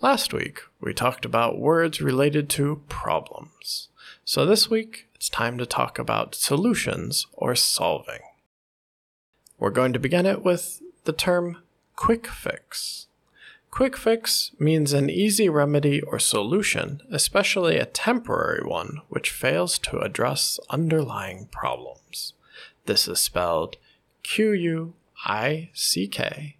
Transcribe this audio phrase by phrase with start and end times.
[0.00, 3.88] Last week, we talked about words related to problems.
[4.24, 8.20] So this week, it's time to talk about solutions or solving.
[9.58, 11.62] We're going to begin it with the term
[11.96, 13.06] quick fix.
[13.70, 20.00] Quick fix means an easy remedy or solution, especially a temporary one, which fails to
[20.00, 22.34] address underlying problems.
[22.86, 23.76] This is spelled
[24.22, 26.56] Q U I C K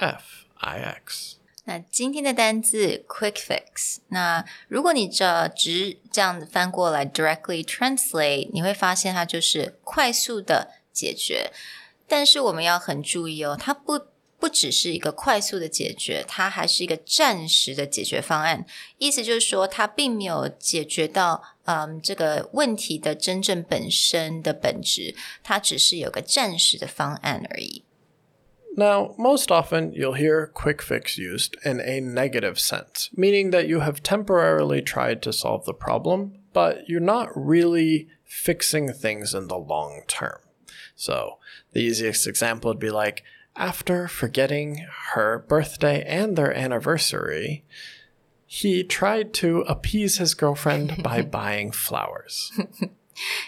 [0.00, 1.36] F I X.
[1.68, 11.50] 那今天的单字 quick fix，那如果你这直这样子翻过来 directly translate，你会发现它就是快速的解决。
[12.06, 14.00] 但是我们要很注意哦，它不
[14.38, 18.64] 不只是一个快速的解决，它还是一个暂时的解决方案。
[18.98, 27.82] 意思就是说，它并没有解决到嗯这个问题的真正本身的本质，它只是有个暂时的方案而已。
[28.76, 34.02] Now, most often you'll hear quick fix used in a negative sense, meaning that you have
[34.02, 40.02] temporarily tried to solve the problem, but you're not really fixing things in the long
[40.06, 40.40] term.
[40.94, 41.38] So,
[41.72, 43.24] the easiest example would be like
[43.56, 47.64] after forgetting her birthday and their anniversary,
[48.44, 52.52] he tried to appease his girlfriend by buying flowers.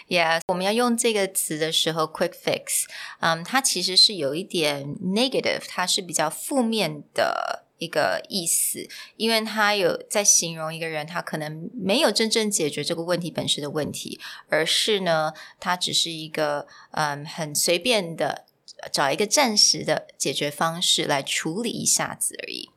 [0.07, 2.85] Yeah，我们要用这个词的时候，quick fix，
[3.19, 18.45] 嗯，它其实是有一点 negative，它是比较负面的一个意思，因为它有在形容一个人，他可能没有真正解决这个问题本身的问题，而是呢，他只是一个嗯很随便的
[18.91, 22.69] 找一个暂时的解决方式来处理一下子而已。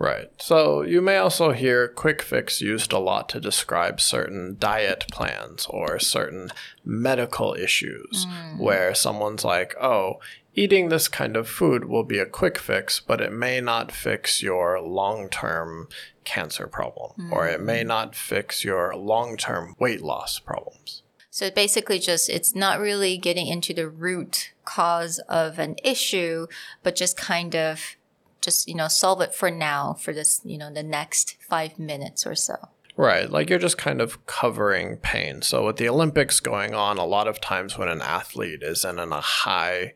[0.00, 0.30] Right.
[0.38, 5.66] So you may also hear quick fix used a lot to describe certain diet plans
[5.68, 6.48] or certain
[6.82, 8.58] medical issues hmm.
[8.58, 10.14] where someone's like, oh,
[10.54, 14.42] eating this kind of food will be a quick fix, but it may not fix
[14.42, 15.86] your long term
[16.24, 17.88] cancer problem or it may hmm.
[17.88, 21.02] not fix your long term weight loss problems.
[21.28, 26.46] So basically, just it's not really getting into the root cause of an issue,
[26.82, 27.96] but just kind of
[28.40, 32.26] just you know solve it for now for this you know the next five minutes
[32.26, 32.56] or so.
[32.96, 35.40] Right, like you're just kind of covering pain.
[35.40, 38.98] So with the Olympics going on, a lot of times when an athlete is in
[38.98, 39.94] a high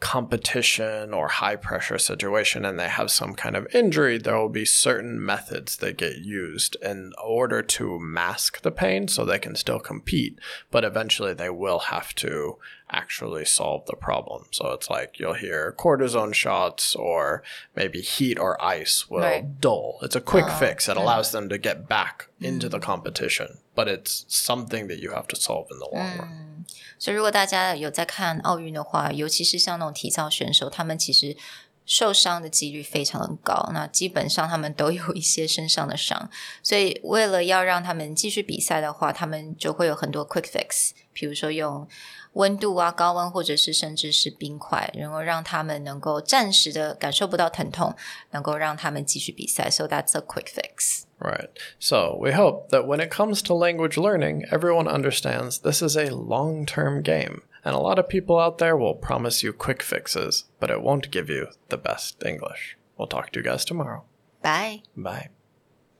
[0.00, 4.64] competition or high pressure situation and they have some kind of injury, there will be
[4.64, 9.80] certain methods that get used in order to mask the pain so they can still
[9.80, 10.38] compete,
[10.70, 12.58] but eventually they will have to
[12.90, 14.44] actually solve the problem.
[14.52, 17.42] So it's like you'll hear cortisone shots or
[17.74, 19.60] maybe heat or ice will Right.
[19.60, 19.98] dull.
[20.02, 20.88] It's a quick ah, fix.
[20.88, 22.82] It allows them to get back into the mm.
[22.82, 26.18] competition, but it's something that you have to solve in the long mm.
[26.18, 26.55] run.
[26.98, 31.36] 所以如果大家有在看奥运的话，尤其是像那种体操选手，他们其实
[31.85, 36.29] 受伤的几率非常的高，那基本上他们都有一些身上的伤，
[36.63, 41.85] 所以为了要让他们继续比赛的话，他们就会有很多 quick fix，比如说用
[42.33, 47.93] 温度啊、高温，或者是甚至是冰块，然后让他们能够暂时的感受不到疼痛，
[48.29, 49.69] 能够让他们继续比赛。
[49.69, 51.03] So that's a quick fix.
[51.19, 51.49] Right.
[51.77, 56.09] So we hope that when it comes to language learning, everyone understands this is a
[56.11, 57.41] long term game.
[57.66, 61.10] And a lot of people out there will promise you quick fixes, but it won't
[61.10, 62.78] give you the best English.
[62.96, 64.04] We'll talk to you guys tomorrow.
[64.40, 64.82] Bye.
[64.96, 65.30] Bye.